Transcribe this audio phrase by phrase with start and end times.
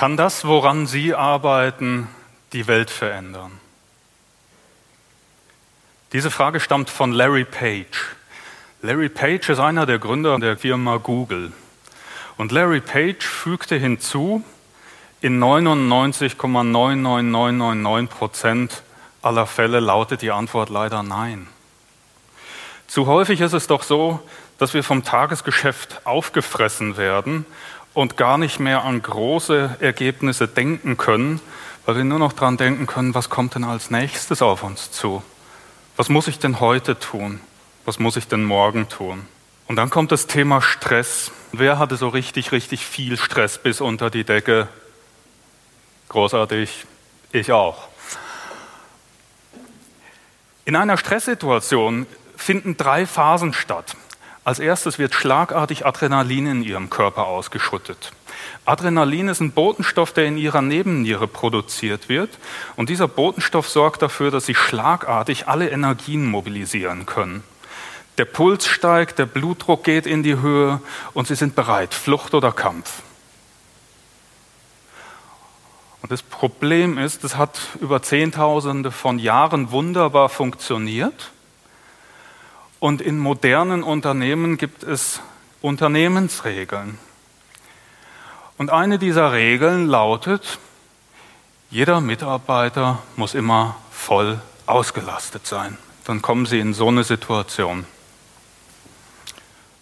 [0.00, 2.08] Kann das, woran Sie arbeiten,
[2.54, 3.60] die Welt verändern?
[6.14, 8.16] Diese Frage stammt von Larry Page.
[8.80, 11.52] Larry Page ist einer der Gründer der Firma Google.
[12.38, 14.42] Und Larry Page fügte hinzu,
[15.20, 18.82] in 99,99999 Prozent
[19.20, 21.46] aller Fälle lautet die Antwort leider nein.
[22.88, 24.26] Zu häufig ist es doch so,
[24.56, 27.44] dass wir vom Tagesgeschäft aufgefressen werden
[28.00, 31.38] und gar nicht mehr an große Ergebnisse denken können,
[31.84, 35.22] weil wir nur noch daran denken können, was kommt denn als nächstes auf uns zu?
[35.96, 37.40] Was muss ich denn heute tun?
[37.84, 39.26] Was muss ich denn morgen tun?
[39.66, 41.30] Und dann kommt das Thema Stress.
[41.52, 44.68] Wer hatte so richtig, richtig viel Stress bis unter die Decke?
[46.08, 46.86] Großartig,
[47.32, 47.88] ich auch.
[50.64, 53.94] In einer Stresssituation finden drei Phasen statt.
[54.50, 58.10] Als erstes wird schlagartig Adrenalin in ihrem Körper ausgeschüttet.
[58.64, 62.36] Adrenalin ist ein Botenstoff, der in ihrer Nebenniere produziert wird.
[62.74, 67.44] Und dieser Botenstoff sorgt dafür, dass sie schlagartig alle Energien mobilisieren können.
[68.18, 70.80] Der Puls steigt, der Blutdruck geht in die Höhe
[71.14, 73.02] und sie sind bereit, Flucht oder Kampf.
[76.02, 81.30] Und das Problem ist, es hat über Zehntausende von Jahren wunderbar funktioniert.
[82.80, 85.20] Und in modernen Unternehmen gibt es
[85.60, 86.98] Unternehmensregeln.
[88.56, 90.58] Und eine dieser Regeln lautet,
[91.70, 95.76] jeder Mitarbeiter muss immer voll ausgelastet sein.
[96.04, 97.86] Dann kommen Sie in so eine Situation.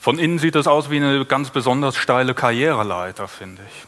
[0.00, 3.86] Von innen sieht das aus wie eine ganz besonders steile Karriereleiter, finde ich.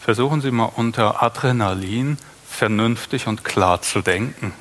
[0.00, 2.18] Versuchen Sie mal unter Adrenalin
[2.60, 4.52] vernünftig und klar zu denken.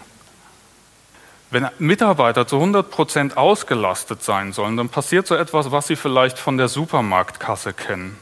[1.51, 6.39] Wenn Mitarbeiter zu 100 Prozent ausgelastet sein sollen, dann passiert so etwas, was Sie vielleicht
[6.39, 8.17] von der Supermarktkasse kennen.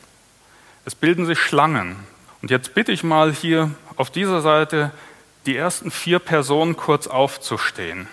[0.86, 1.96] Es bilden sich Schlangen.
[2.42, 4.92] Und jetzt bitte ich mal hier auf dieser Seite
[5.46, 8.08] die ersten vier Personen kurz aufzustehen.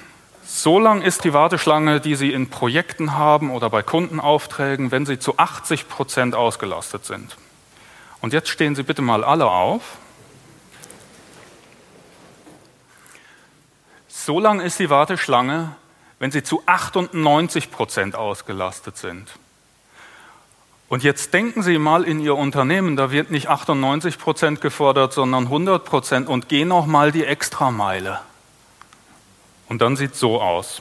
[0.45, 5.19] So lang ist die Warteschlange, die Sie in Projekten haben oder bei Kundenaufträgen, wenn Sie
[5.19, 7.39] zu 80 Prozent ausgelastet sind.
[8.21, 9.97] Und jetzt stehen Sie bitte mal alle auf
[14.25, 15.77] So lang ist die Warteschlange,
[16.19, 19.29] wenn sie zu 98 Prozent ausgelastet sind.
[20.89, 25.45] Und jetzt denken Sie mal in Ihr Unternehmen, da wird nicht 98 Prozent gefordert, sondern
[25.45, 28.21] 100 Prozent und gehen noch mal die Extrameile.
[29.69, 30.81] Und dann sieht es so aus.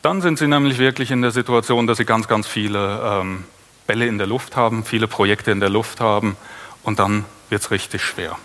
[0.00, 3.44] Dann sind Sie nämlich wirklich in der Situation, dass Sie ganz, ganz viele ähm,
[3.86, 6.38] Bälle in der Luft haben, viele Projekte in der Luft haben
[6.84, 8.38] und dann wird es richtig schwer.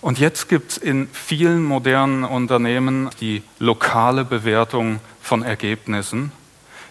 [0.00, 6.32] Und jetzt gibt es in vielen modernen Unternehmen die lokale Bewertung von Ergebnissen,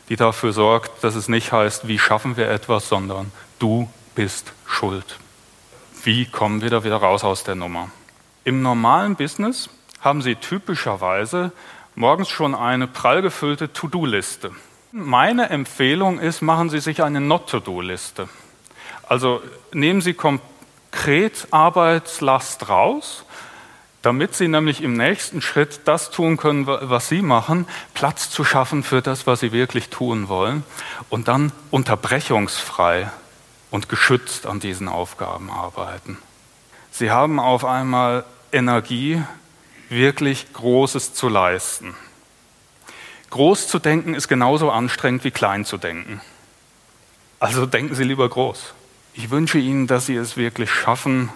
[0.10, 5.18] die dafür sorgt, dass es nicht heißt, wie schaffen wir etwas, sondern du bist schuld.
[6.04, 7.90] Wie kommen wir da wieder raus aus der Nummer?
[8.44, 9.70] Im normalen Business
[10.02, 11.52] haben Sie typischerweise
[11.96, 14.52] morgens schon eine prall gefüllte To-Do-Liste.
[14.92, 18.30] Meine Empfehlung ist, machen Sie sich eine Not-To-Do-Liste.
[19.08, 19.42] Also
[19.74, 20.14] nehmen Sie
[20.92, 23.24] konkret Arbeitslast raus,
[24.02, 28.84] damit sie nämlich im nächsten Schritt das tun können, was sie machen, Platz zu schaffen
[28.84, 30.64] für das, was sie wirklich tun wollen
[31.10, 33.12] und dann unterbrechungsfrei
[33.72, 36.18] und geschützt an diesen Aufgaben arbeiten.
[36.92, 39.22] Sie haben auf einmal Energie,
[39.90, 41.96] wirklich Großes zu leisten.
[43.30, 46.22] Groß zu denken ist genauso anstrengend wie klein zu denken.
[47.40, 48.74] Also denken Sie lieber groß.
[49.22, 51.28] Ich wünsche Ihnen, dass Sie es wirklich schaffen,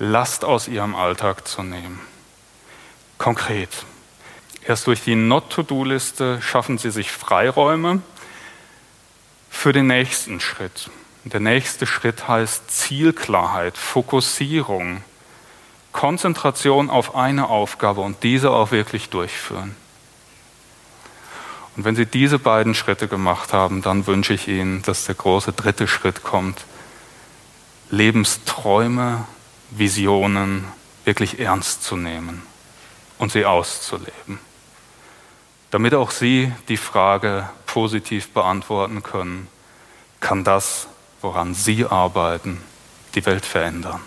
[0.00, 2.00] Last aus Ihrem Alltag zu nehmen.
[3.16, 3.68] Konkret.
[4.66, 8.02] Erst durch die Not-to-Do-Liste schaffen Sie sich Freiräume
[9.50, 10.90] für den nächsten Schritt.
[11.22, 15.04] Der nächste Schritt heißt Zielklarheit, Fokussierung,
[15.92, 19.76] Konzentration auf eine Aufgabe und diese auch wirklich durchführen.
[21.76, 25.52] Und wenn Sie diese beiden Schritte gemacht haben, dann wünsche ich Ihnen, dass der große
[25.52, 26.64] dritte Schritt kommt,
[27.92, 29.26] Lebensträume,
[29.70, 30.64] Visionen
[31.04, 32.42] wirklich ernst zu nehmen
[33.18, 34.38] und sie auszuleben,
[35.70, 39.46] damit auch Sie die Frage positiv beantworten können,
[40.20, 40.88] kann das,
[41.20, 42.62] woran Sie arbeiten,
[43.14, 44.00] die Welt verändern?